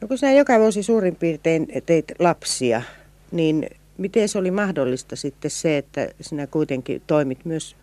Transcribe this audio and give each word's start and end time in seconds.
No 0.00 0.08
kun 0.08 0.18
sinä 0.18 0.32
joka 0.32 0.58
vuosi 0.58 0.82
suurin 0.82 1.16
piirtein 1.16 1.68
teit 1.86 2.12
lapsia, 2.18 2.82
niin 3.32 3.66
miten 3.98 4.28
se 4.28 4.38
oli 4.38 4.50
mahdollista 4.50 5.16
sitten 5.16 5.50
se, 5.50 5.78
että 5.78 6.08
sinä 6.20 6.46
kuitenkin 6.46 7.02
toimit 7.06 7.44
myös, 7.44 7.76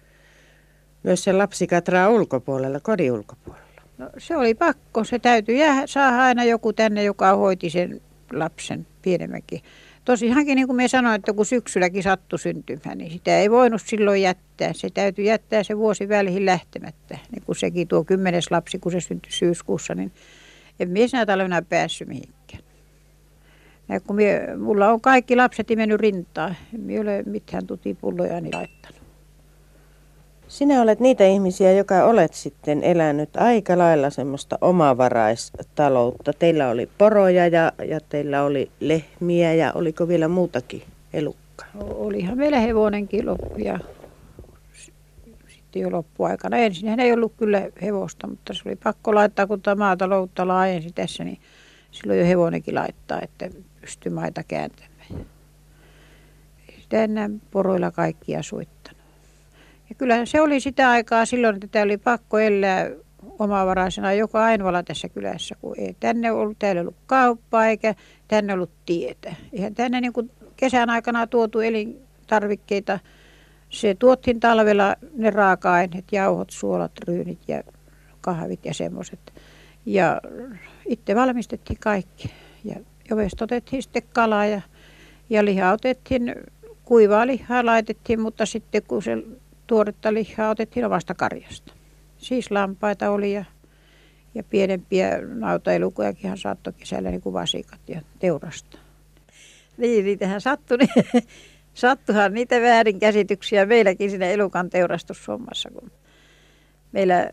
myös 1.03 1.23
sen 1.23 1.37
lapsikatraa 1.37 2.09
ulkopuolella, 2.09 2.79
kodin 2.79 3.11
ulkopuolella? 3.11 3.65
No, 3.97 4.09
se 4.17 4.37
oli 4.37 4.53
pakko. 4.53 5.03
Se 5.03 5.19
täytyy 5.19 5.55
jää, 5.55 5.87
saada 5.87 6.23
aina 6.23 6.43
joku 6.43 6.73
tänne, 6.73 7.03
joka 7.03 7.35
hoiti 7.35 7.69
sen 7.69 8.01
lapsen 8.33 8.87
pienemmänkin. 9.01 9.61
Tosiaankin 10.05 10.55
niin 10.55 10.67
kuin 10.67 10.77
me 10.77 10.87
sanoin, 10.87 11.15
että 11.15 11.33
kun 11.33 11.45
syksylläkin 11.45 12.03
sattui 12.03 12.39
syntymään, 12.39 12.97
niin 12.97 13.11
sitä 13.11 13.39
ei 13.39 13.51
voinut 13.51 13.81
silloin 13.85 14.21
jättää. 14.21 14.73
Se 14.73 14.89
täytyy 14.89 15.25
jättää 15.25 15.63
se 15.63 15.77
vuosi 15.77 16.09
väliin 16.09 16.45
lähtemättä. 16.45 17.17
Niin 17.31 17.43
kuin 17.45 17.55
sekin 17.55 17.87
tuo 17.87 18.03
kymmenes 18.03 18.51
lapsi, 18.51 18.79
kun 18.79 18.91
se 18.91 18.99
syntyi 18.99 19.31
syyskuussa, 19.31 19.95
niin 19.95 20.11
en 20.79 20.89
minä 20.89 21.07
sinä 21.07 21.25
talvena 21.25 21.61
päässyt 21.61 22.07
mihinkään. 22.07 22.63
Ja 23.89 23.99
kun 23.99 24.15
mie, 24.15 24.55
mulla 24.57 24.89
on 24.89 25.01
kaikki 25.01 25.35
lapset 25.35 25.67
mennyt 25.75 25.99
rintaan. 25.99 26.55
En 26.73 26.81
minä 26.81 27.01
ole 27.01 27.23
mitään 27.25 27.67
tutipulloja 27.67 28.41
niin 28.41 28.53
laittanut. 28.55 29.01
Sinä 30.47 30.81
olet 30.81 30.99
niitä 30.99 31.25
ihmisiä, 31.25 31.71
joka 31.71 32.03
olet 32.03 32.33
sitten 32.33 32.83
elänyt 32.83 33.37
aika 33.37 33.77
lailla 33.77 34.09
semmoista 34.09 34.57
omavaraistaloutta. 34.61 36.33
Teillä 36.33 36.69
oli 36.69 36.89
poroja 36.97 37.47
ja, 37.47 37.71
ja 37.87 37.99
teillä 38.09 38.43
oli 38.43 38.71
lehmiä 38.79 39.53
ja 39.53 39.71
oliko 39.73 40.07
vielä 40.07 40.27
muutakin 40.27 40.83
elukkaa? 41.13 41.67
Olihan 41.79 42.37
meillä 42.37 42.59
hevonenkin 42.59 43.25
loppu 43.25 43.57
ja 43.57 43.79
sitten 45.75 45.91
jo 45.91 45.97
loppuaikana. 45.97 46.57
Ensin 46.57 46.99
ei 46.99 47.13
ollut 47.13 47.33
kyllä 47.37 47.69
hevosta, 47.81 48.27
mutta 48.27 48.53
se 48.53 48.61
oli 48.65 48.75
pakko 48.75 49.15
laittaa, 49.15 49.47
kun 49.47 49.61
tämä 49.61 49.75
maataloutta 49.75 50.47
laajensi 50.47 50.89
tässä, 50.95 51.23
niin 51.23 51.39
silloin 51.91 52.19
jo 52.19 52.25
hevonenkin 52.25 52.75
laittaa, 52.75 53.19
että 53.21 53.49
pystyy 53.81 54.11
maita 54.11 54.43
kääntämään. 54.43 55.25
Ei 56.69 56.81
sitä 56.81 57.03
enää 57.03 57.29
poroilla 57.51 57.91
kaikkia 57.91 58.43
suittanut. 58.43 59.01
Ja 59.89 59.95
kyllä 59.95 60.25
se 60.25 60.41
oli 60.41 60.59
sitä 60.59 60.89
aikaa 60.89 61.25
silloin, 61.25 61.55
että 61.55 61.67
tämä 61.67 61.83
oli 61.83 61.97
pakko 61.97 62.39
elää 62.39 62.89
omavaraisena 63.39 64.13
joka 64.13 64.43
ainoalla 64.43 64.83
tässä 64.83 65.09
kylässä, 65.09 65.55
kun 65.61 65.75
ei 65.79 65.95
tänne 65.99 66.31
ollut, 66.31 66.59
täällä 66.59 66.81
ollut 66.81 66.95
kauppaa 67.05 67.65
eikä 67.65 67.95
tänne 68.27 68.53
ollut 68.53 68.71
tietä. 68.85 69.35
Ihan 69.53 69.75
tänne 69.75 70.01
niin 70.01 70.13
kuin 70.13 70.31
kesän 70.57 70.89
aikana 70.89 71.27
tuotu 71.27 71.59
elintarvikkeita, 71.59 72.99
se 73.75 73.95
tuottiin 73.99 74.39
talvella 74.39 74.95
ne 75.13 75.29
raaka-aineet, 75.29 76.05
jauhot, 76.11 76.49
suolat, 76.49 76.91
ryynit 77.07 77.39
ja 77.47 77.63
kahvit 78.21 78.65
ja 78.65 78.73
semmoiset. 78.73 79.33
Ja 79.85 80.21
itse 80.89 81.15
valmistettiin 81.15 81.79
kaikki. 81.79 82.31
Ja 82.63 82.75
jovesta 83.09 83.43
otettiin 83.43 83.83
sitten 83.83 84.03
kalaa 84.13 84.45
ja, 84.45 84.61
ja 85.29 85.45
lihaa 85.45 85.73
otettiin, 85.73 86.35
kuivaa 86.83 87.27
lihaa 87.27 87.65
laitettiin, 87.65 88.21
mutta 88.21 88.45
sitten 88.45 88.83
kun 88.87 89.03
se 89.03 89.17
tuoretta 89.67 90.13
lihaa 90.13 90.49
otettiin 90.49 90.85
omasta 90.85 91.13
karjasta. 91.13 91.73
Siis 92.17 92.51
lampaita 92.51 93.09
oli 93.09 93.33
ja, 93.33 93.45
ja 94.35 94.43
pienempiä 94.43 95.21
nautaelukojakin 95.21 96.37
saattoi 96.37 96.73
kesällä 96.73 97.09
niin 97.09 97.21
kuin 97.21 97.33
vasikat 97.33 97.79
ja 97.87 98.01
teurasta. 98.19 98.77
Niin, 99.77 100.05
niitähän 100.05 100.41
sattui. 100.41 100.77
Niin 100.77 101.23
sattuhan 101.75 102.33
niitä 102.33 102.61
väärinkäsityksiä 102.61 103.65
meilläkin 103.65 104.09
siinä 104.09 104.25
elukan 104.25 104.69
teurastushommassa, 104.69 105.69
kun 105.69 105.91
meillä 106.91 107.29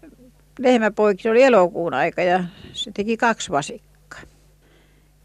lehmäpoikki 0.59 1.29
oli 1.29 1.43
elokuun 1.43 1.95
aika 1.95 2.23
ja 2.23 2.45
se 2.73 2.91
teki 2.95 3.17
kaksi 3.17 3.51
vasikkaa. 3.51 4.21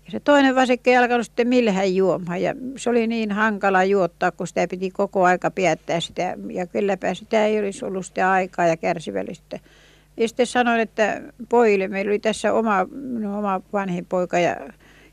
Ja 0.06 0.12
se 0.12 0.20
toinen 0.20 0.56
vasikka 0.56 0.90
ei 0.90 0.98
alkanut 0.98 1.26
sitten 1.26 1.48
millään 1.48 1.96
juomaan 1.96 2.42
ja 2.42 2.56
se 2.78 2.90
oli 2.90 3.08
niin 3.08 3.32
hankala 3.32 3.84
juottaa, 3.84 4.32
kun 4.32 4.48
sitä 4.48 4.68
piti 4.70 4.92
koko 4.92 5.24
aika 5.24 5.52
piettää 5.52 6.00
sitä 6.00 6.38
ja 6.52 6.68
kylläpä 6.68 7.14
sitä 7.14 7.46
ei 7.46 7.60
olisi 7.60 7.86
ollut 7.86 8.06
sitä 8.06 8.32
aikaa 8.32 8.68
ja 8.68 8.78
kärsivällistä. 8.78 9.60
Ja 10.18 10.28
sitten 10.28 10.48
sanoin, 10.48 10.80
että 10.80 11.22
pojille, 11.50 11.88
meillä 11.88 12.10
oli 12.10 12.20
tässä 12.20 12.54
oma, 12.54 12.88
no, 13.20 13.38
oma 13.38 13.62
vanhin 13.74 14.06
poika 14.06 14.40
ja 14.40 14.56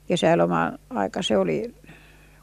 kesäloma 0.07 0.73
aika, 0.91 1.23
se 1.23 1.37
oli 1.37 1.75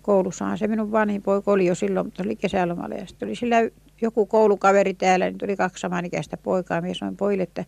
koulussahan 0.01 0.57
se 0.57 0.67
minun 0.67 0.91
vanhin 0.91 1.21
poika 1.21 1.51
oli 1.51 1.65
jo 1.65 1.75
silloin, 1.75 2.07
mutta 2.07 2.23
oli 2.23 2.35
kesälomalla 2.35 2.95
ja 2.95 3.05
sitten 3.05 3.27
oli 3.27 3.35
sillä 3.35 3.57
joku 4.01 4.25
koulukaveri 4.25 4.93
täällä, 4.93 5.25
niin 5.25 5.37
tuli 5.37 5.55
kaksi 5.55 5.81
samanikäistä 5.81 6.37
poikaa. 6.37 6.81
Minä 6.81 6.93
sanoin 6.93 7.17
pojille, 7.17 7.43
että 7.43 7.65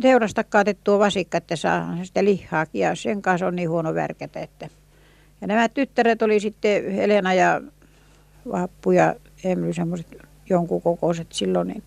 teurasta 0.00 0.44
kaatettua 0.44 0.98
vasikka, 0.98 1.38
että 1.38 1.56
saa 1.56 1.96
sitä 2.02 2.24
lihaakin 2.24 2.80
ja 2.80 2.94
sen 2.94 3.22
kanssa 3.22 3.46
on 3.46 3.56
niin 3.56 3.70
huono 3.70 3.94
värkätä. 3.94 4.40
Että. 4.40 4.68
Ja 5.40 5.46
nämä 5.46 5.68
tyttäret 5.68 6.22
oli 6.22 6.40
sitten 6.40 6.92
Helena 6.92 7.34
ja 7.34 7.60
Vappu 8.52 8.90
ja 8.90 9.14
Emily 9.44 9.72
semmoiset 9.72 10.06
jonkun 10.50 10.82
kokoiset 10.82 11.26
silloin, 11.32 11.68
niin 11.68 11.82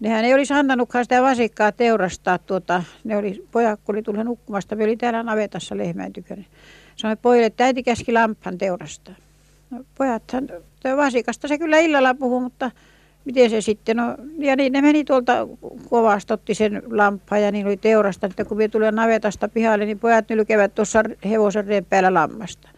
nehän 0.00 0.24
ei 0.24 0.34
olisi 0.34 0.54
antanutkaan 0.54 1.04
sitä 1.04 1.22
vasikkaa 1.22 1.72
teurastaa. 1.72 2.38
Tuota, 2.38 2.82
ne 3.04 3.16
oli, 3.16 3.46
pojat 3.52 3.80
kun 3.84 3.94
oli 3.94 4.02
tullut 4.02 4.24
nukkumasta, 4.24 4.76
me 4.76 4.84
oli 4.84 4.96
täällä 4.96 5.22
navetassa 5.22 5.76
lehmän 5.76 6.12
tykönä. 6.12 6.44
Sanoin 7.00 7.18
pojille, 7.18 7.46
että 7.46 7.64
äiti 7.64 7.82
käski 7.82 8.12
lampaan 8.12 8.58
teurastaa. 8.58 9.14
No, 9.70 9.84
pojathan, 9.98 10.48
vasikasta 10.96 11.48
se 11.48 11.58
kyllä 11.58 11.78
illalla 11.78 12.14
puhuu, 12.14 12.40
mutta 12.40 12.70
miten 13.24 13.50
se 13.50 13.60
sitten, 13.60 13.96
no, 13.96 14.16
ja 14.38 14.56
niin 14.56 14.72
ne 14.72 14.82
meni 14.82 15.04
tuolta 15.04 15.48
kovasta, 15.90 16.34
otti 16.34 16.54
sen 16.54 16.82
lamppaan 16.90 17.42
ja 17.42 17.52
niin 17.52 17.66
oli 17.66 17.76
teurasta, 17.76 18.26
että 18.26 18.44
kun 18.44 18.56
me 18.56 18.68
tulee 18.68 18.90
navetasta 18.90 19.48
pihalle, 19.48 19.84
niin 19.84 19.98
pojat 19.98 20.28
nylkevät 20.28 20.74
tuossa 20.74 21.02
hevosen 21.24 21.66
reen 21.66 21.84
päällä 21.84 22.14
lammasta. 22.14 22.68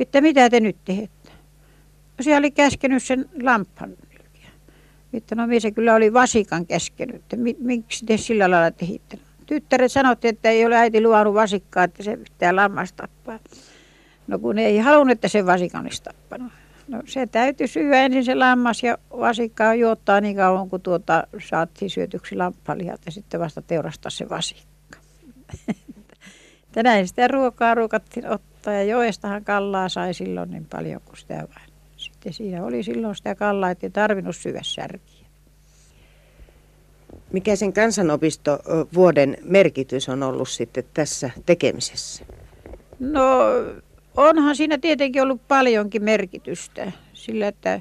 Että 0.00 0.20
mitä 0.20 0.50
te 0.50 0.60
nyt 0.60 0.76
teette? 0.84 1.30
No, 2.18 2.22
siellä 2.22 2.38
oli 2.38 2.50
käskenyt 2.50 3.02
sen 3.02 3.28
lamppan 3.42 3.88
nylkeä. 3.88 4.50
Että 5.12 5.34
no 5.34 5.42
se 5.58 5.70
kyllä 5.70 5.94
oli 5.94 6.12
vasikan 6.12 6.66
käskenyt, 6.66 7.16
että 7.16 7.36
miksi 7.58 8.06
te 8.06 8.16
sillä 8.16 8.50
lailla 8.50 8.70
tehitte? 8.70 9.18
Tyttäret 9.46 9.92
sanottiin, 9.92 10.34
että 10.34 10.50
ei 10.50 10.66
ole 10.66 10.76
äiti 10.76 11.02
luvannut 11.02 11.34
vasikkaa, 11.34 11.84
että 11.84 12.02
se 12.02 12.16
pitää 12.16 12.56
lammasta 12.56 13.02
tappaa. 13.02 13.38
No 14.26 14.38
kun 14.38 14.58
ei 14.58 14.78
halunnut, 14.78 15.12
että 15.12 15.28
se 15.28 15.46
vasikan 15.46 15.82
olisi 15.82 16.02
tappanut. 16.02 16.52
No 16.88 17.02
se 17.06 17.26
täytyy 17.26 17.66
syödä 17.66 18.02
ensin 18.02 18.24
se 18.24 18.34
lammas 18.34 18.82
ja 18.82 18.98
vasikkaa 19.10 19.74
juottaa 19.74 20.20
niin 20.20 20.36
kauan, 20.36 20.70
kun 20.70 20.80
tuota 20.80 21.26
saatiin 21.48 21.90
syötyksi 21.90 22.36
lamppalihat 22.36 23.00
ja 23.06 23.12
sitten 23.12 23.40
vasta 23.40 23.62
teurastaa 23.62 24.10
se 24.10 24.28
vasikka. 24.28 24.98
Tänään 26.72 27.08
sitä 27.08 27.28
ruokaa 27.28 27.74
ruukattiin 27.74 28.28
ottaa 28.28 28.72
ja 28.72 28.82
joestahan 28.82 29.44
kallaa 29.44 29.88
sai 29.88 30.14
silloin 30.14 30.50
niin 30.50 30.66
paljon 30.70 31.00
kuin 31.04 31.16
sitä 31.16 31.34
vain. 31.34 31.70
Sitten 31.96 32.32
siinä 32.32 32.64
oli 32.64 32.82
silloin 32.82 33.16
sitä 33.16 33.34
kallaa, 33.34 33.70
että 33.70 33.86
ei 33.86 33.90
tarvinnut 33.90 34.36
syödä 34.36 34.60
särkiä. 34.62 35.15
Mikä 37.32 37.56
sen 37.56 37.72
kansanopisto 37.72 38.58
vuoden 38.94 39.36
merkitys 39.42 40.08
on 40.08 40.22
ollut 40.22 40.48
sitten 40.48 40.84
tässä 40.94 41.30
tekemisessä? 41.46 42.24
No 43.00 43.20
onhan 44.16 44.56
siinä 44.56 44.78
tietenkin 44.78 45.22
ollut 45.22 45.48
paljonkin 45.48 46.04
merkitystä, 46.04 46.92
sillä 47.12 47.48
että 47.48 47.80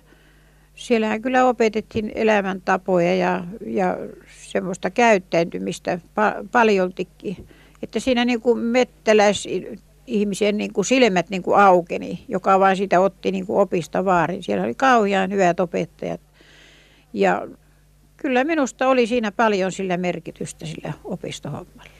siellähän 0.75 1.21
kyllä 1.21 1.47
opetettiin 1.47 2.11
elämäntapoja 2.15 3.15
ja, 3.15 3.43
ja 3.65 3.97
semmoista 4.37 4.89
käyttäytymistä 4.89 5.99
pa- 5.99 6.47
paljoltikin. 6.51 7.47
Että 7.83 7.99
siinä 7.99 8.25
niin 8.25 8.41
kuin 8.41 8.59
mettäläis 8.59 9.47
ihmisen 10.07 10.57
niin 10.57 10.73
kuin 10.73 10.85
silmät 10.85 11.29
niin 11.29 11.43
kuin 11.43 11.59
aukeni, 11.59 12.25
joka 12.27 12.59
vain 12.59 12.77
sitä 12.77 12.99
otti 12.99 13.31
niin 13.31 13.45
kuin 13.45 13.59
opista 13.59 14.05
vaarin. 14.05 14.43
Siellä 14.43 14.63
oli 14.63 14.75
kauhean 14.75 15.31
hyvät 15.31 15.59
opettajat. 15.59 16.21
Ja 17.13 17.47
kyllä 18.17 18.43
minusta 18.43 18.87
oli 18.87 19.07
siinä 19.07 19.31
paljon 19.31 19.71
sillä 19.71 19.97
merkitystä 19.97 20.65
sillä 20.65 20.93
opistohommalla. 21.03 21.91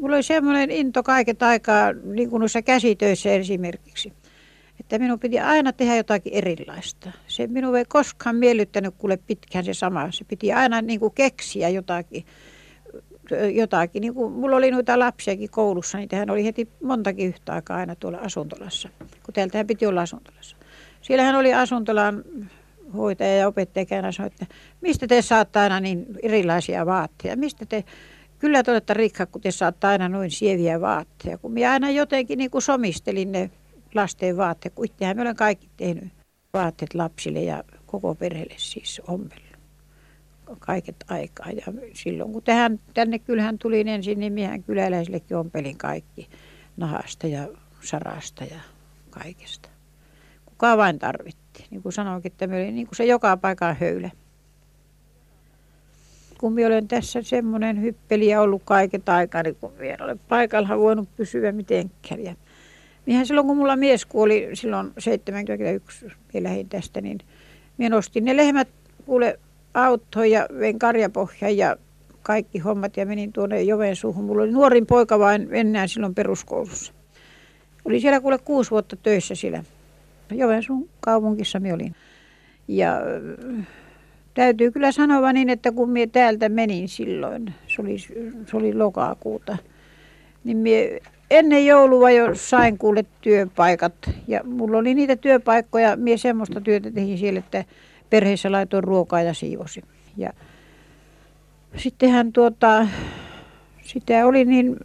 Mulla 0.00 0.16
oli 0.16 0.22
semmoinen 0.22 0.70
into 0.70 1.02
kaiket 1.02 1.42
aikaa, 1.42 1.92
niin 1.92 2.30
kuin 2.30 2.40
noissa 2.40 2.62
käsitöissä 2.62 3.30
esimerkiksi, 3.30 4.12
että 4.80 4.98
minun 4.98 5.18
piti 5.18 5.40
aina 5.40 5.72
tehdä 5.72 5.96
jotakin 5.96 6.32
erilaista. 6.32 7.12
Se 7.26 7.46
minun 7.46 7.76
ei 7.76 7.84
koskaan 7.88 8.36
miellyttänyt 8.36 8.94
kuule 8.98 9.16
pitkään 9.16 9.64
se 9.64 9.74
sama. 9.74 10.12
Se 10.12 10.24
piti 10.24 10.52
aina 10.52 10.82
niin 10.82 11.00
kuin 11.00 11.14
keksiä 11.14 11.68
jotakin. 11.68 12.24
jotakin. 13.54 14.00
Niin 14.00 14.14
kuin, 14.14 14.32
mulla 14.32 14.56
oli 14.56 14.70
noita 14.70 14.98
lapsiakin 14.98 15.50
koulussa, 15.50 15.98
niin 15.98 16.08
tähän 16.08 16.30
oli 16.30 16.44
heti 16.44 16.68
montakin 16.82 17.28
yhtä 17.28 17.52
aikaa 17.52 17.76
aina 17.76 17.94
tuolla 17.94 18.18
asuntolassa, 18.18 18.88
kun 18.98 19.34
täältähän 19.34 19.66
piti 19.66 19.86
olla 19.86 20.02
asuntolassa. 20.02 20.56
Siellähän 21.02 21.34
oli 21.34 21.54
asuntolan 21.54 22.24
hoitaja 22.94 23.36
ja 23.36 23.48
opettaja 23.48 23.86
käänä 23.86 24.12
sanoi, 24.12 24.26
että 24.26 24.46
mistä 24.80 25.06
te 25.06 25.22
saatte 25.22 25.58
aina 25.58 25.80
niin 25.80 26.06
erilaisia 26.22 26.86
vaatteita, 26.86 27.36
mistä 27.36 27.66
te 27.66 27.84
Kyllä 28.38 28.62
te 28.62 28.70
olette 28.70 28.94
rikka, 28.94 29.26
kun 29.26 29.40
te 29.40 29.50
saatte 29.50 29.86
aina 29.86 30.08
noin 30.08 30.30
sieviä 30.30 30.80
vaatteita. 30.80 31.38
Kun 31.38 31.52
minä 31.52 31.72
aina 31.72 31.90
jotenkin 31.90 32.38
niin 32.38 32.50
kuin 32.50 32.62
somistelin 32.62 33.32
ne 33.32 33.50
lasten 33.94 34.36
vaatteet, 34.36 34.74
kun 34.74 34.84
itsehän 34.84 35.16
me 35.16 35.22
olen 35.22 35.36
kaikki 35.36 35.68
tehnyt 35.76 36.12
vaatteet 36.54 36.94
lapsille 36.94 37.42
ja 37.42 37.64
koko 37.86 38.14
perheelle 38.14 38.54
siis 38.56 39.02
ompellut. 39.08 39.46
kaiket 40.58 40.96
aikaa. 41.08 41.50
Ja 41.50 41.72
silloin 41.94 42.32
kun 42.32 42.42
tähän, 42.42 42.80
tänne 42.94 43.18
kylhän 43.18 43.58
tulin 43.58 43.88
ensin, 43.88 44.20
niin 44.20 44.32
miehän 44.32 44.62
kyläläisillekin 44.62 45.36
ompelin 45.36 45.78
kaikki 45.78 46.28
nahasta 46.76 47.26
ja 47.26 47.48
sarasta 47.80 48.44
ja 48.44 48.60
kaikesta. 49.10 49.68
Kuka 50.46 50.76
vain 50.76 50.98
tarvitti. 51.56 51.74
Niin 51.74 51.82
kuin 51.82 51.92
sanoinkin, 51.92 52.32
että 52.32 52.44
oli 52.44 52.72
niin 52.72 52.86
kuin 52.86 52.96
se 52.96 53.04
joka 53.04 53.36
paikan 53.36 53.76
höylä. 53.80 54.10
Kun 56.38 56.52
minä 56.52 56.66
olen 56.66 56.88
tässä 56.88 57.22
semmoinen 57.22 57.82
hyppeliä 57.82 58.42
ollut 58.42 58.62
kaiket 58.64 59.08
aikaa, 59.08 59.42
niin 59.42 59.56
kun 59.60 59.72
minä 59.78 59.96
olen 60.04 60.20
paikalla 60.28 60.78
voinut 60.78 61.08
pysyä 61.16 61.52
mitenkään. 61.52 62.24
Ja 62.24 62.34
Miehän 63.06 63.26
silloin, 63.26 63.46
kun 63.46 63.56
mulla 63.56 63.76
mies 63.76 64.06
kuoli 64.06 64.50
silloin 64.54 64.92
71, 64.98 66.06
minä 66.32 66.48
lähdin 66.48 66.68
tästä, 66.68 67.00
niin 67.00 67.18
minä 67.78 67.96
nostin 67.96 68.24
ne 68.24 68.36
lehmät 68.36 68.68
kuule 69.06 69.38
autoon 69.74 70.30
ja 70.30 70.46
vein 70.58 70.78
karjapohjan 70.78 71.56
ja 71.56 71.76
kaikki 72.22 72.58
hommat 72.58 72.96
ja 72.96 73.06
menin 73.06 73.32
tuonne 73.32 73.56
suuhun. 73.94 74.24
Mulla 74.24 74.42
oli 74.42 74.52
nuorin 74.52 74.86
poika 74.86 75.18
vain 75.18 75.48
enää 75.54 75.86
silloin 75.86 76.14
peruskoulussa. 76.14 76.92
Oli 77.84 78.00
siellä 78.00 78.20
kuule 78.20 78.38
kuusi 78.38 78.70
vuotta 78.70 78.96
töissä 78.96 79.34
siellä. 79.34 79.64
Joensuun 80.30 80.88
kaupungissa 81.00 81.60
minä 81.60 81.74
olin. 81.74 81.94
Ja 82.68 83.00
täytyy 84.34 84.70
kyllä 84.70 84.92
sanoa 84.92 85.32
niin, 85.32 85.50
että 85.50 85.72
kun 85.72 85.90
minä 85.90 86.10
täältä 86.12 86.48
menin 86.48 86.88
silloin, 86.88 87.54
se 87.66 87.82
oli, 87.82 87.98
se 88.46 88.56
oli 88.56 88.74
lokakuuta, 88.74 89.56
niin 90.44 90.56
minä 90.56 90.98
ennen 91.30 91.66
joulua 91.66 92.10
jo 92.10 92.34
sain 92.34 92.78
kuule 92.78 93.04
työpaikat. 93.20 93.94
Ja 94.28 94.40
mulla 94.44 94.78
oli 94.78 94.94
niitä 94.94 95.16
työpaikkoja, 95.16 95.96
minä 95.96 96.16
semmoista 96.16 96.60
työtä 96.60 96.90
tein 96.90 97.18
siellä, 97.18 97.38
että 97.38 97.64
perheessä 98.10 98.52
laitoin 98.52 98.84
ruokaa 98.84 99.22
ja 99.22 99.34
siivosi. 99.34 99.82
Ja 100.16 100.32
sittenhän 101.76 102.32
tuota, 102.32 102.86
sitä 103.82 104.26
oli 104.26 104.44
niin 104.44 104.76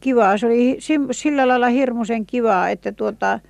kivaa. 0.00 0.38
Se 0.38 0.46
oli 0.46 0.78
sillä 1.10 1.48
lailla 1.48 1.68
hirmuisen 1.68 2.26
kivaa, 2.26 2.70
että 2.70 2.92
tuota, 2.92 3.40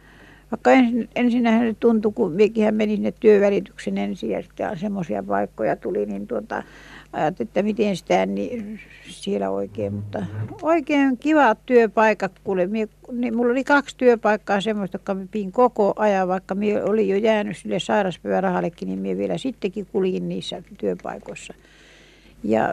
vaikka 0.51 0.73
ensin, 0.73 1.09
ensinnähän 1.17 1.69
se 1.69 1.77
tuntui, 1.81 2.13
kun 2.13 2.33
minäkin 2.33 2.75
menin 2.75 2.97
sinne 2.97 3.13
työvälityksen 3.21 3.99
ensin 3.99 4.31
ja 4.31 4.43
sitten 4.43 4.79
semmoisia 4.79 5.23
paikkoja 5.23 5.77
tuli, 5.77 6.07
niin 6.07 6.27
tuota, 6.27 6.63
ajattelin, 7.13 7.49
että 7.49 7.63
miten 7.63 7.97
sitä 7.97 8.27
niin 8.27 8.81
siellä 9.09 9.51
oikein, 9.51 9.95
mutta 9.95 10.27
oikein 10.63 11.19
kivat 11.19 11.59
työpaikat, 11.67 12.33
kuule. 12.45 12.67
Mie, 12.67 12.89
niin 13.13 13.37
mulla 13.37 13.53
oli 13.53 13.65
kaksi 13.65 13.97
työpaikkaa 13.97 14.61
semmoista, 14.61 14.95
jotka 14.95 15.15
mä 15.15 15.27
pidin 15.31 15.53
koko 15.53 15.93
ajan, 15.97 16.29
vaikka 16.29 16.55
minä 16.55 16.85
olin 16.85 17.09
jo 17.09 17.17
jäänyt 17.17 17.57
sille 17.57 17.79
sairauspäivärahallekin, 17.79 18.89
niin 18.89 18.99
minä 18.99 19.19
vielä 19.19 19.39
sittenkin 19.39 19.87
kuljin 19.93 20.29
niissä 20.29 20.63
työpaikoissa. 20.79 21.55
Ja 22.45 22.69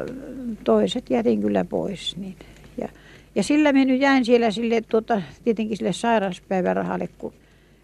toiset 0.63 1.09
jätin 1.09 1.41
kyllä 1.41 1.65
pois. 1.65 2.17
Niin. 2.17 2.35
Ja, 2.81 2.89
ja 3.37 3.43
sillä 3.43 3.73
minä 3.73 3.91
nyt 3.91 4.01
jäin 4.01 4.25
siellä 4.25 4.51
sille, 4.51 4.81
tuota, 4.81 5.21
tietenkin 5.43 5.77
sille 5.77 5.93
sairauspäivärahalle, 5.93 7.09
kun 7.17 7.33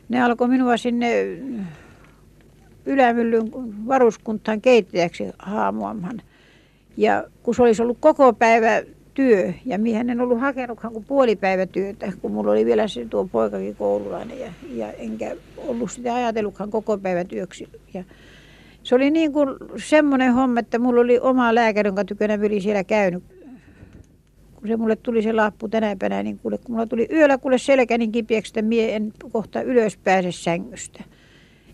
ne 0.09 0.23
alkoi 0.23 0.47
minua 0.47 0.77
sinne 0.77 1.23
Ylämyllyn 2.85 3.51
varuskuntaan 3.87 4.61
keittäjäksi 4.61 5.23
haamuamaan. 5.39 6.21
Ja 6.97 7.23
kun 7.43 7.55
se 7.55 7.63
olisi 7.63 7.81
ollut 7.81 7.97
koko 7.99 8.33
päivä 8.33 8.81
työ, 9.13 9.53
ja 9.65 9.79
mihän 9.79 10.09
en 10.09 10.21
ollut 10.21 10.39
hakenutkaan 10.39 10.93
kuin 10.93 11.05
puolipäivätyötä, 11.05 12.11
kun 12.21 12.31
mulla 12.31 12.51
oli 12.51 12.65
vielä 12.65 12.87
se 12.87 13.05
tuo 13.05 13.25
poikakin 13.31 13.75
koululainen, 13.75 14.39
ja, 14.39 14.51
ja 14.75 14.91
enkä 14.91 15.35
ollut 15.57 15.91
sitä 15.91 16.15
ajatellutkaan 16.15 16.71
koko 16.71 16.97
päivätyöksi. 16.97 17.67
Ja 17.93 18.03
se 18.83 18.95
oli 18.95 19.11
niin 19.11 19.33
kuin 19.33 19.49
semmoinen 19.77 20.33
homma, 20.33 20.59
että 20.59 20.79
mulla 20.79 21.01
oli 21.01 21.19
oma 21.19 21.55
lääkäri, 21.55 21.87
jonka 21.87 22.05
tykönä 22.05 22.39
siellä 22.59 22.83
käynyt. 22.83 23.32
Se 24.67 24.77
mulle 24.77 24.95
tuli 24.95 25.21
se 25.21 25.33
lappu 25.33 25.67
tänä 25.67 25.95
päivänä, 25.95 26.23
niin 26.23 26.39
kuule, 26.39 26.57
kun 26.57 26.75
mulla 26.75 26.87
tuli 26.87 27.07
yöllä 27.11 27.37
kuule 27.37 27.57
selkä 27.57 27.97
niin 27.97 28.11
kipiäksi, 28.11 28.51
että 28.51 28.61
mie 28.61 28.95
en 28.95 29.13
kohta 29.31 29.61
ylös 29.61 29.97
pääse 29.97 30.31
sängystä. 30.31 31.03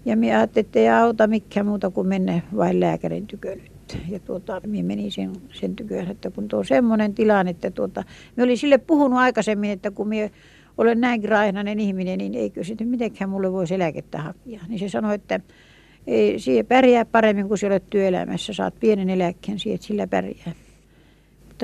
Ja 0.06 0.18
minä 0.18 0.38
ajattelin, 0.38 0.65
että 0.65 0.80
ei 0.80 0.89
auta 0.89 1.27
mikään 1.27 1.65
muuta 1.65 1.89
kuin 1.89 2.07
mennä 2.07 2.41
vain 2.57 2.80
lääkärin 2.80 3.27
tykö 3.27 3.56
nyt. 3.56 3.97
Ja 4.09 4.19
tuota, 4.19 4.62
minä 4.65 4.88
menin 4.88 5.12
sen, 5.12 5.31
sen 5.53 5.75
tyköön, 5.75 6.12
että 6.12 6.31
kun 6.31 6.47
tuo 6.47 6.63
semmoinen 6.63 7.13
tilanne, 7.13 7.51
että 7.51 7.71
tuota, 7.71 8.03
minä 8.36 8.44
olin 8.44 8.57
sille 8.57 8.77
puhunut 8.77 9.19
aikaisemmin, 9.19 9.71
että 9.71 9.92
kun 9.92 10.07
minä 10.07 10.30
olen 10.77 11.01
näinkin 11.01 11.30
raihnainen 11.30 11.80
ihminen, 11.80 12.18
niin 12.18 12.35
eikö 12.35 12.63
sitten 12.63 12.88
mitenkään 12.88 13.30
mulle 13.30 13.51
voisi 13.51 13.75
eläkettä 13.75 14.18
hakea. 14.18 14.62
Niin 14.68 14.80
se 14.80 14.89
sanoi, 14.89 15.15
että 15.15 15.39
ei, 16.07 16.39
siihen 16.39 16.65
pärjää 16.65 17.06
paremmin 17.06 17.47
kuin 17.47 17.65
olet 17.65 17.89
työelämässä, 17.89 18.53
saat 18.53 18.74
pienen 18.80 19.09
eläkkeen, 19.09 19.59
siihen, 19.59 19.81
sillä 19.81 20.07
pärjää. 20.07 20.51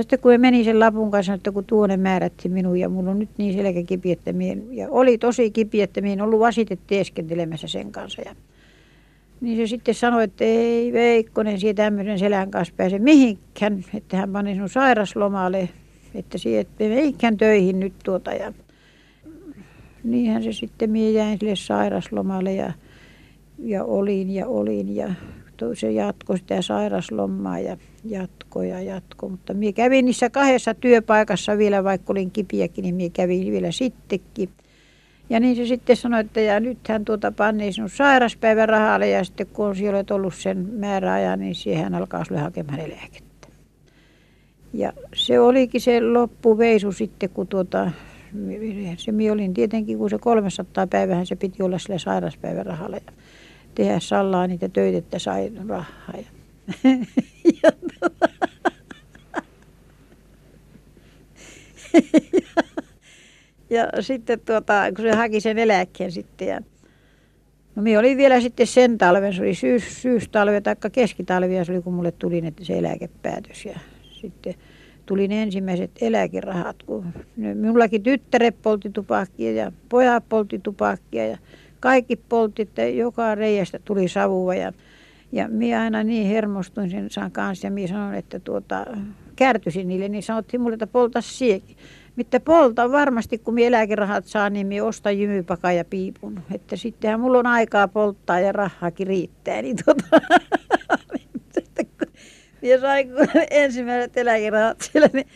Sitten 0.01 0.19
kun 0.19 0.41
meni 0.41 0.63
sen 0.63 0.79
lapun 0.79 1.11
kanssa, 1.11 1.33
että 1.33 1.51
kun 1.51 1.65
tuonne 1.65 1.97
määrätti 1.97 2.49
minun 2.49 2.79
ja 2.79 2.89
mulla 2.89 3.11
on 3.11 3.19
nyt 3.19 3.29
niin 3.37 3.53
selkä 3.53 3.83
kipi, 3.83 4.11
että 4.11 4.33
minä, 4.33 4.61
ja 4.71 4.87
oli 4.89 5.17
tosi 5.17 5.51
kipi, 5.51 5.81
että 5.81 6.01
minä 6.01 6.13
en 6.13 6.21
ollut 6.21 6.39
vasite 6.39 6.77
teeskentelemässä 6.87 7.67
sen 7.67 7.91
kanssa. 7.91 8.21
Ja 8.25 8.35
niin 9.41 9.57
se 9.57 9.67
sitten 9.67 9.95
sanoi, 9.95 10.23
että 10.23 10.43
ei 10.43 10.93
Veikkonen, 10.93 11.59
siitä 11.59 11.83
tämmöisen 11.83 12.19
selän 12.19 12.51
kanssa 12.51 12.73
pääse 12.77 12.99
mihinkään, 12.99 13.85
että 13.93 14.17
hän 14.17 14.31
pani 14.31 14.53
sinun 14.53 14.69
sairaslomalle, 14.69 15.69
että 16.15 16.37
siitä 16.37 16.71
mihinkään 16.79 17.37
töihin 17.37 17.79
nyt 17.79 17.93
tuota. 18.03 18.31
Ja 18.31 18.53
niinhän 20.03 20.43
se 20.43 20.53
sitten 20.53 20.89
minä 20.89 21.09
jäin 21.09 21.39
sille 21.39 21.55
sairaslomalle 21.55 22.53
ja, 22.53 22.73
ja 23.59 23.83
olin 23.83 24.31
ja 24.31 24.47
olin 24.47 24.95
ja 24.95 25.13
se 25.73 25.91
jatkoi 25.91 26.37
sitä 26.37 26.61
sairaslomaa 26.61 27.59
ja 27.59 27.77
jatkoi 28.03 28.69
ja 28.69 28.81
jatkoi. 28.81 29.29
Mutta 29.29 29.53
minä 29.53 29.71
kävin 29.71 30.05
niissä 30.05 30.29
kahdessa 30.29 30.73
työpaikassa 30.73 31.57
vielä, 31.57 31.83
vaikka 31.83 32.13
olin 32.13 32.31
kipiäkin, 32.31 32.83
niin 32.83 32.95
minä 32.95 33.09
kävin 33.13 33.51
vielä 33.51 33.71
sittenkin. 33.71 34.49
Ja 35.29 35.39
niin 35.39 35.55
se 35.55 35.65
sitten 35.65 35.95
sanoi, 35.95 36.19
että 36.19 36.41
ja 36.41 36.59
nythän 36.59 37.05
tuota 37.05 37.31
panni 37.31 37.71
sinun 37.71 37.89
sairaspäivärahalle 37.89 39.09
ja 39.09 39.23
sitten 39.23 39.47
kun 39.47 39.75
sinä 39.75 39.89
olet 39.89 40.11
ollut 40.11 40.35
sen 40.35 40.69
määräajan, 40.71 41.39
niin 41.39 41.55
siihen 41.55 41.95
alkaa 41.95 42.25
sinulle 42.25 42.43
hakemaan 42.43 42.79
eläkettä. 42.79 43.47
Ja 44.73 44.93
se 45.15 45.39
olikin 45.39 45.81
se 45.81 46.01
loppuveisu 46.01 46.91
sitten, 46.91 47.29
kun 47.29 47.47
tuota, 47.47 47.91
se 48.97 49.11
minä 49.11 49.33
olin 49.33 49.53
tietenkin, 49.53 49.97
kun 49.97 50.09
se 50.09 50.17
300 50.17 50.87
päivähän 50.87 51.25
se 51.25 51.35
piti 51.35 51.63
olla 51.63 51.79
sille 51.79 51.99
sairaspäivärahalla 51.99 52.97
tehdä 53.75 53.99
sallaa 53.99 54.47
niitä 54.47 54.69
töitä, 54.69 54.97
että 54.97 55.19
sai 55.19 55.51
rahaa. 55.67 56.13
Ja, 56.13 56.23
ja 57.63 57.71
ja 63.75 63.87
sitten 64.01 64.39
tuota, 64.39 64.73
kun 64.95 65.05
se 65.05 65.11
haki 65.11 65.41
sen 65.41 65.57
eläkkeen 65.57 66.11
sitten 66.11 66.47
ja 66.47 66.61
No 67.75 67.81
minä 67.81 67.99
olin 67.99 68.17
vielä 68.17 68.41
sitten 68.41 68.67
sen 68.67 68.97
talven, 68.97 69.33
se 69.33 69.41
oli 69.41 69.55
syys, 69.55 70.01
syystalve 70.01 70.61
tai 70.61 70.75
keskitalvi 70.91 71.55
ja 71.55 71.65
se 71.65 71.71
oli 71.71 71.81
kun 71.81 71.93
mulle 71.93 72.11
tuli 72.11 72.41
ne, 72.41 72.53
se 72.61 72.77
eläkepäätös 72.77 73.65
ja 73.65 73.79
sitten 74.11 74.53
tuli 75.05 75.27
ne 75.27 75.41
ensimmäiset 75.43 75.91
eläkerahat, 76.01 76.83
kun 76.83 77.05
minullakin 77.35 78.03
tyttäret 78.03 78.61
poltti 78.61 78.89
tupakkia 78.89 79.51
ja 79.51 79.71
pojat 79.89 80.29
poltti 80.29 80.59
tupakkia 80.59 81.27
ja 81.27 81.37
kaikki 81.85 82.15
poltti, 82.15 82.61
että 82.61 82.81
joka 82.81 83.35
reiästä 83.35 83.79
tuli 83.85 84.07
savua 84.07 84.55
ja, 84.55 84.71
ja 85.31 85.47
minä 85.47 85.81
aina 85.81 86.03
niin 86.03 86.27
hermostuin 86.27 86.89
sen 86.89 87.31
kanssa 87.31 87.67
ja 87.67 87.71
minä 87.71 87.87
sanoin, 87.87 88.15
että 88.15 88.39
tuota, 88.39 88.85
kärtyisin 89.35 89.87
niille, 89.87 90.09
niin 90.09 90.23
sanottiin 90.23 90.61
mulle, 90.61 90.73
että 90.73 90.87
polta 90.87 91.21
siekin. 91.21 91.77
Mitä 92.15 92.39
polta 92.39 92.91
varmasti, 92.91 93.37
kun 93.37 93.53
minä 93.53 93.67
eläkerahat 93.67 94.25
saan, 94.25 94.53
niin 94.53 94.67
minä 94.67 94.83
ostan 94.83 95.19
jymypaka 95.19 95.71
ja 95.71 95.85
piipun. 95.85 96.39
Että 96.53 96.75
sittenhän 96.75 97.19
mulla 97.19 97.39
on 97.39 97.47
aikaa 97.47 97.87
polttaa 97.87 98.39
ja 98.39 98.51
rahaakin 98.51 99.07
riittää. 99.07 99.61
Niin 99.61 99.77
tuota, 99.85 100.03
minä 102.61 102.79
sain 102.79 103.09
ensimmäiset 103.51 104.17
eläkerahat 104.17 104.81
siellä, 104.81 105.09
niin, 105.13 105.27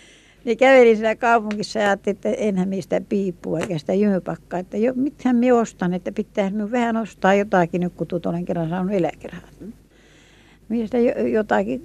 niin 0.46 0.58
kävelin 0.58 0.98
siinä 0.98 1.16
kaupungissa 1.16 1.80
ja 1.80 1.86
ajattelin, 1.86 2.16
että 2.16 2.30
enhän 2.30 2.70
mistä 2.70 3.02
piipua 3.10 3.60
eikä 3.60 3.78
sitä 3.78 3.94
jymypakkaa. 3.94 4.60
Että 4.60 4.78
jo, 4.78 4.94
mitään 4.96 5.36
minä 5.36 5.56
ostan, 5.56 5.94
että 5.94 6.12
pitää 6.12 6.50
minun 6.50 6.72
vähän 6.72 6.98
ostaa 6.98 7.34
jotakin 7.34 7.82
nyt, 7.82 7.94
kun 7.94 8.08
olen 8.26 8.46
kerran 8.46 8.70
saanut 8.70 8.94
eläkerahat. 8.94 9.54
Minä 10.70 10.86
sitä 10.86 10.98
jotakin 11.32 11.82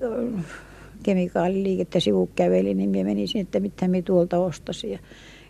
kemikaaliliikettä 1.03 2.01
sivukävelin, 2.01 2.77
niin 2.77 2.91
minä 2.91 3.05
menin 3.05 3.29
sinne, 3.29 3.43
että 3.43 3.61
mitä 3.61 3.89
minä 3.89 4.03
tuolta 4.03 4.39
ostasin. 4.39 4.91
Ja 4.91 4.99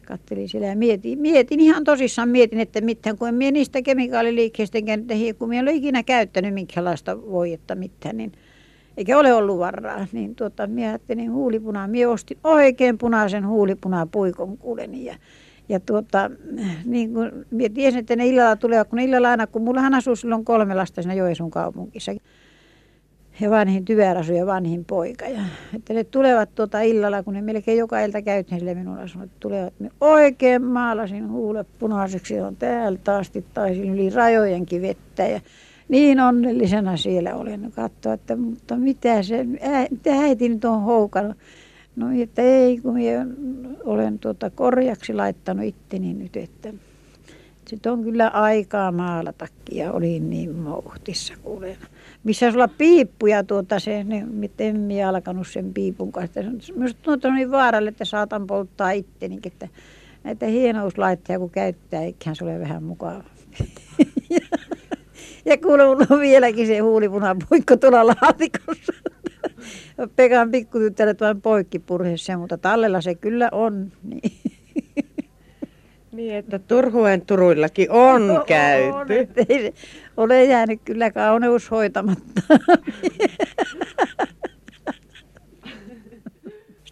kattelin 0.06 0.48
siellä 0.48 0.66
ja 0.66 0.76
mietin, 0.76 1.18
mietin 1.18 1.60
ihan 1.60 1.84
tosissaan 1.84 2.28
mietin, 2.28 2.60
että 2.60 2.80
mitään, 2.80 3.18
kun 3.18 3.28
en 3.28 3.34
minä 3.34 3.50
niistä 3.50 3.82
kemikaaliliikkeistä, 3.82 4.78
kun 5.38 5.48
minä 5.48 5.62
olen 5.62 5.74
ikinä 5.74 6.02
käyttänyt 6.02 6.54
minkälaista 6.54 7.22
voidetta 7.22 7.74
mitään, 7.74 8.16
niin 8.16 8.32
eikä 8.96 9.18
ole 9.18 9.32
ollut 9.32 9.58
varaa, 9.58 10.06
niin 10.12 10.34
tuota, 10.34 10.66
minä 10.66 10.88
ajattelin 10.88 11.32
huulipunaa. 11.32 11.88
Minä 11.88 12.10
ostin 12.10 12.38
oikein 12.44 12.98
punaisen 12.98 13.46
huulipunaa 13.48 14.06
puikon 14.06 14.58
kuuleni 14.58 15.04
ja 15.04 15.16
ja 15.68 15.80
tuota, 15.80 16.30
niin 16.84 17.14
kun, 17.14 17.46
minä 17.50 17.74
tiesin, 17.74 18.00
että 18.00 18.16
ne 18.16 18.26
illalla 18.26 18.56
tulevat, 18.56 18.88
kun 18.88 18.96
ne 18.96 19.04
illalla 19.04 19.30
aina, 19.30 19.46
kun 19.46 19.62
mullahan 19.62 19.94
asuu 19.94 20.16
silloin 20.16 20.44
kolme 20.44 20.74
lasta 20.74 21.02
siinä 21.02 21.14
Joesun 21.14 21.50
kaupungissa. 21.50 22.12
ja 23.40 23.50
vanhin 23.50 23.84
tyvärasu 23.84 24.32
ja 24.32 24.46
vanhin 24.46 24.84
poika. 24.84 25.24
Ja, 25.24 25.40
että 25.76 25.94
ne 25.94 26.04
tulevat 26.04 26.54
tuota 26.54 26.80
illalla, 26.80 27.22
kun 27.22 27.34
ne 27.34 27.42
melkein 27.42 27.78
joka 27.78 28.00
ilta 28.00 28.22
käytiin 28.22 28.58
sille 28.58 28.74
minulla 28.74 29.02
että 29.02 29.36
tulevat 29.40 29.74
ne 29.78 29.90
oikein 30.00 30.62
maalasin 30.62 31.30
huulet 31.30 31.66
punaiseksi 31.78 32.40
on 32.40 32.56
täältä 32.56 33.16
asti 33.16 33.44
taisin 33.54 33.94
yli 33.94 34.10
rajojenkin 34.10 34.82
vettä 34.82 35.22
ja 35.22 35.40
niin 35.88 36.20
onnellisena 36.20 36.96
siellä 36.96 37.34
olen 37.34 37.72
katsoa, 37.76 38.12
että 38.12 38.36
mutta 38.36 38.76
mitä 38.76 39.22
se, 39.22 39.46
ää, 39.60 39.86
mitä 39.90 40.20
äiti 40.20 40.48
nyt 40.48 40.64
on 40.64 40.82
houkannut. 40.82 41.36
No 41.96 42.06
että 42.22 42.42
ei, 42.42 42.78
kun 42.78 42.94
minä 42.94 43.26
olen 43.84 44.18
tuota 44.18 44.50
korjaksi 44.50 45.14
laittanut 45.14 45.64
itteni 45.64 46.14
nyt, 46.14 46.36
että 46.36 46.72
sitten 47.66 47.92
on 47.92 48.02
kyllä 48.02 48.28
aikaa 48.28 48.92
maalatakin 48.92 49.78
ja 49.78 49.92
olin 49.92 50.30
niin 50.30 50.56
mouhtissa 50.56 51.34
kuulen. 51.42 51.76
Missä 52.24 52.50
sulla 52.52 52.68
piippuja 52.68 53.44
tuota 53.44 53.80
se, 53.80 54.04
ne, 54.04 54.24
miten 54.24 54.80
minä 54.80 55.08
alkanut 55.08 55.48
sen 55.48 55.74
piipun 55.74 56.12
kanssa. 56.12 56.40
Minusta 56.74 57.02
tuntuu 57.02 57.30
niin 57.30 57.50
vaaralle, 57.50 57.88
että 57.88 58.04
saatan 58.04 58.46
polttaa 58.46 58.90
itteni, 58.90 59.38
että 59.44 59.68
näitä 60.24 60.46
hienouslaitteja 60.46 61.38
kun 61.38 61.50
käyttää, 61.50 62.02
eiköhän 62.02 62.36
se 62.36 62.44
ole 62.44 62.60
vähän 62.60 62.82
mukava. 62.82 63.24
ja 65.44 65.58
kuuluu 65.58 65.96
on 66.10 66.20
vieläkin 66.20 66.66
se 66.66 66.78
huulipunapuikko 66.78 67.76
tuolla 67.76 68.06
laatikossa. 68.06 68.92
Pekan 70.16 70.50
pikkutyttäret 70.50 71.20
vain 71.20 71.42
poikki 71.42 71.78
purheessa, 71.78 72.38
mutta 72.38 72.58
tallella 72.58 73.00
se 73.00 73.14
kyllä 73.14 73.48
on. 73.52 73.92
Niin. 74.02 74.32
Niin, 76.12 76.34
että 76.34 76.58
Turhuen 76.58 77.26
turuillakin 77.26 77.90
on 77.90 78.28
no, 78.28 78.44
käyty. 78.46 78.94
On, 78.94 79.06
ei 79.48 79.62
se 79.62 79.72
ole 80.16 80.44
jäänyt 80.44 80.80
kyllä 80.84 81.10
kauneus 81.10 81.70
hoitamatta. 81.70 82.40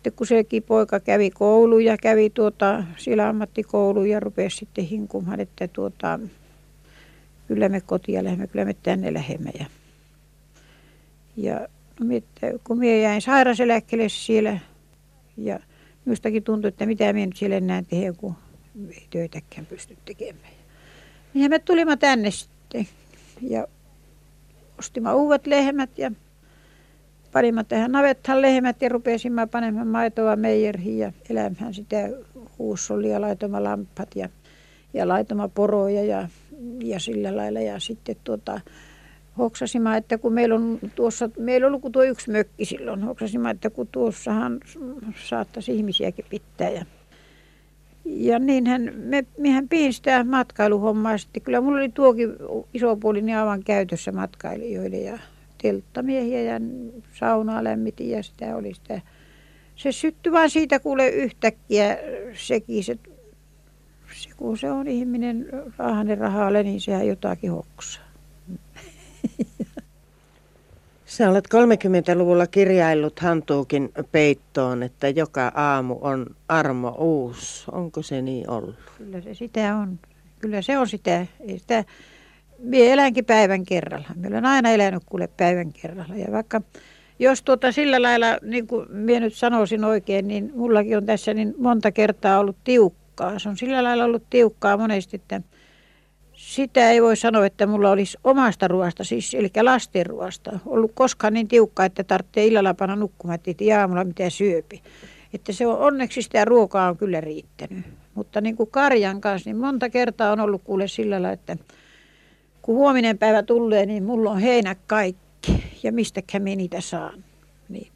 sitten 0.02 0.12
kun 0.16 0.26
sekin 0.26 0.62
poika 0.62 1.00
kävi 1.00 1.30
koulu 1.30 1.78
ja 1.78 1.96
kävi 1.96 2.30
tuota, 2.30 2.84
siellä 2.96 3.28
ammattikouluun 3.28 4.08
ja 4.08 4.20
rupesi 4.20 4.56
sitten 4.56 4.84
hinkumaan, 4.84 5.40
että 5.40 5.68
tuota, 5.68 6.20
kyllä 7.52 7.68
me 7.68 7.80
kotia 7.80 8.24
lähdemme, 8.24 8.46
kyllä 8.46 8.64
me 8.64 8.74
tänne 8.82 9.14
lähdemme. 9.14 9.50
Ja, 9.58 9.66
ja 11.36 11.68
no, 12.00 12.06
kun 12.64 12.78
minä 12.78 12.96
jäin 12.96 13.22
sairaseläkkeelle 13.22 14.08
siellä 14.08 14.58
ja 15.36 15.60
minustakin 16.04 16.42
tuntui, 16.42 16.68
että 16.68 16.86
mitä 16.86 17.12
minä 17.12 17.26
nyt 17.26 17.36
siellä 17.36 17.56
enää 17.56 17.82
tehdä, 17.82 18.12
kun 18.12 18.34
ei 18.90 19.06
töitäkään 19.10 19.66
pysty 19.66 19.96
tekemään. 20.04 20.52
Niin 21.34 21.50
me 21.50 21.58
tulimme 21.58 21.96
tänne 21.96 22.30
sitten 22.30 22.88
ja 23.40 23.66
ostimme 24.78 25.12
uudet 25.12 25.46
lehmät 25.46 25.98
ja 25.98 26.12
panimme 27.32 27.64
tähän 27.64 27.92
navettaan 27.92 28.42
lehmät 28.42 28.82
ja 28.82 28.88
rupesimme 28.88 29.46
panemaan 29.46 29.86
maitoa 29.86 30.36
meijeriin 30.36 30.98
ja 30.98 31.12
elämään 31.30 31.74
sitä 31.74 32.08
huussollia, 32.58 33.20
laitomme 33.20 33.60
lampat 33.60 34.08
ja, 34.14 34.28
ja 34.94 35.08
laitomme 35.08 35.48
poroja 35.48 36.04
ja, 36.04 36.28
ja 36.84 37.00
sillä 37.00 37.36
lailla. 37.36 37.60
Ja 37.60 37.80
sitten 37.80 38.16
tuota, 38.24 38.60
hoksasimme, 39.38 39.96
että 39.96 40.18
kun 40.18 40.32
meillä 40.32 40.54
on 40.54 40.78
tuossa, 40.94 41.30
meillä 41.38 41.66
on 41.66 41.74
ollut 41.74 41.92
tuo 41.92 42.02
yksi 42.02 42.30
mökki 42.30 42.64
silloin, 42.64 43.02
hoksasimme, 43.02 43.50
että 43.50 43.70
kun 43.70 43.88
tuossahan 43.92 44.60
saattaisi 45.24 45.76
ihmisiäkin 45.76 46.24
pitää 46.30 46.70
ja 46.70 46.84
ja 48.04 48.38
niinhän 48.38 48.92
me, 48.96 49.24
mehän 49.38 49.68
pidin 49.68 49.92
sitä 49.92 50.24
matkailuhommaa 50.24 51.18
sitten. 51.18 51.42
Kyllä 51.42 51.60
mulla 51.60 51.78
oli 51.78 51.88
tuokin 51.88 52.30
iso 52.74 52.96
puoli 52.96 53.22
niin 53.22 53.36
aivan 53.36 53.64
käytössä 53.64 54.12
matkailijoille 54.12 54.96
ja 54.96 55.18
telttamiehiä 55.62 56.42
ja 56.42 56.60
saunaa 57.12 57.64
lämmitin 57.64 58.10
ja 58.10 58.22
sitä 58.22 58.56
oli 58.56 58.74
sitä. 58.74 59.00
Se 59.76 59.92
syttyi 59.92 60.32
vaan 60.32 60.50
siitä 60.50 60.80
kuule 60.80 61.08
yhtäkkiä 61.08 61.98
sekin, 62.34 62.84
se, 62.84 62.98
se 64.22 64.30
kun 64.36 64.58
se 64.58 64.70
on 64.70 64.88
ihminen 64.88 65.46
rahanen 65.78 66.18
rahalle, 66.18 66.62
niin 66.62 66.80
sehän 66.80 67.06
jotakin 67.06 67.50
hoksaa. 67.50 68.04
Sä 71.06 71.30
olet 71.30 71.48
30-luvulla 71.54 72.46
kirjaillut 72.46 73.20
Hantuukin 73.20 73.92
peittoon, 74.12 74.82
että 74.82 75.08
joka 75.08 75.52
aamu 75.54 75.98
on 76.00 76.26
armo 76.48 76.96
uus. 76.98 77.64
Onko 77.72 78.02
se 78.02 78.22
niin 78.22 78.50
ollut? 78.50 78.76
Kyllä 78.98 79.20
se 79.20 79.34
sitä 79.34 79.76
on. 79.76 79.98
Kyllä 80.38 80.62
se 80.62 80.78
on 80.78 80.88
sitä. 80.88 81.26
Ei 81.40 81.58
sitä 81.58 81.84
Mie 82.58 82.92
elänkin 82.92 83.24
päivän 83.24 83.64
kerralla. 83.64 84.08
Minä 84.14 84.28
olen 84.28 84.46
aina 84.46 84.70
elänyt 84.70 85.02
kuule 85.06 85.28
päivän 85.36 85.72
kerralla. 85.72 86.16
Ja 86.16 86.32
vaikka 86.32 86.60
jos 87.18 87.42
tuota 87.42 87.72
sillä 87.72 88.02
lailla, 88.02 88.38
niin 88.42 88.66
kuin 88.66 88.86
minä 88.90 89.20
nyt 89.20 89.34
sanoisin 89.34 89.84
oikein, 89.84 90.28
niin 90.28 90.52
mullakin 90.54 90.96
on 90.96 91.06
tässä 91.06 91.34
niin 91.34 91.54
monta 91.58 91.92
kertaa 91.92 92.38
ollut 92.38 92.56
tiukkaa. 93.22 93.38
Se 93.38 93.48
on 93.48 93.56
sillä 93.56 93.82
lailla 93.82 94.04
ollut 94.04 94.22
tiukkaa 94.30 94.76
monesti, 94.76 95.16
että 95.16 95.40
sitä 96.32 96.90
ei 96.90 97.02
voi 97.02 97.16
sanoa, 97.16 97.46
että 97.46 97.66
mulla 97.66 97.90
olisi 97.90 98.18
omasta 98.24 98.68
ruoasta, 98.68 99.04
siis 99.04 99.34
eli 99.34 99.50
lasten 99.62 100.06
ruoasta, 100.06 100.58
ollut 100.66 100.92
koskaan 100.94 101.32
niin 101.32 101.48
tiukka, 101.48 101.84
että 101.84 102.04
tarvitsee 102.04 102.46
illalla 102.46 102.74
panna 102.74 102.96
nukkumaan, 102.96 103.38
että 103.46 103.78
aamulla 103.80 104.04
mitään 104.04 104.30
syöpi. 104.30 104.82
Että 105.34 105.52
se 105.52 105.66
on 105.66 105.78
onneksi 105.78 106.22
sitä 106.22 106.44
ruokaa 106.44 106.88
on 106.88 106.96
kyllä 106.96 107.20
riittänyt. 107.20 107.84
Mutta 108.14 108.40
niin 108.40 108.56
kuin 108.56 108.70
karjan 108.70 109.20
kanssa, 109.20 109.50
niin 109.50 109.56
monta 109.56 109.88
kertaa 109.88 110.32
on 110.32 110.40
ollut 110.40 110.62
kuule 110.64 110.88
sillä 110.88 111.12
lailla, 111.14 111.32
että 111.32 111.56
kun 112.62 112.74
huominen 112.74 113.18
päivä 113.18 113.42
tulee, 113.42 113.86
niin 113.86 114.04
mulla 114.04 114.30
on 114.30 114.38
heinä 114.38 114.76
kaikki 114.86 115.64
ja 115.82 115.92
mistäkään 115.92 116.42
minä 116.42 116.56
niitä 116.56 116.80
saan. 116.80 117.24
Niin. 117.68 117.92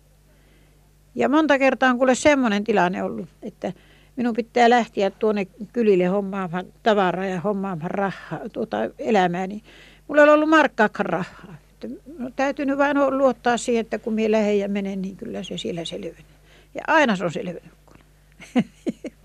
Ja 1.15 1.29
monta 1.29 1.59
kertaa 1.59 1.91
on 1.91 1.99
kuule 1.99 2.15
semmoinen 2.15 2.65
tilanne 2.65 3.03
ollut, 3.03 3.29
että 3.43 3.73
minun 4.17 4.35
pitää 4.35 4.71
lähteä 4.71 5.11
tuonne 5.11 5.45
kylille 5.73 6.05
hommaamaan 6.05 6.67
tavaraa 6.83 7.27
ja 7.27 7.41
hommaamaan 7.41 7.91
rahaa, 7.91 8.41
tuota 8.53 8.77
elämää, 8.99 9.47
niin 9.47 9.63
mulla 10.09 10.23
ei 10.23 10.29
ollut 10.29 10.49
markkaakaan 10.49 11.07
rahaa. 11.07 11.57
No, 12.19 12.31
täytyy 12.37 12.67
nyt 12.67 12.79
vain 12.79 13.19
luottaa 13.19 13.57
siihen, 13.57 13.81
että 13.81 13.99
kun 13.99 14.13
minä 14.13 14.31
lähden 14.31 14.59
ja 14.59 14.69
menen, 14.69 15.03
niin 15.03 15.17
kyllä 15.17 15.43
se 15.43 15.59
siellä 15.59 15.85
selviää. 15.85 16.37
Ja 16.75 16.83
aina 16.87 17.17
se 17.17 17.25
on 17.25 17.33
selvinnyt. 17.33 17.73